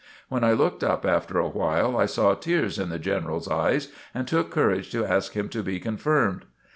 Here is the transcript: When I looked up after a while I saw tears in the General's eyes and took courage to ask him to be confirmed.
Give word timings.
When 0.29 0.43
I 0.43 0.53
looked 0.53 0.83
up 0.83 1.05
after 1.05 1.37
a 1.37 1.47
while 1.47 1.95
I 1.95 2.07
saw 2.07 2.33
tears 2.33 2.79
in 2.79 2.89
the 2.89 2.97
General's 2.97 3.47
eyes 3.47 3.89
and 4.15 4.27
took 4.27 4.49
courage 4.49 4.91
to 4.93 5.05
ask 5.05 5.33
him 5.33 5.47
to 5.49 5.61
be 5.61 5.79
confirmed. 5.79 6.45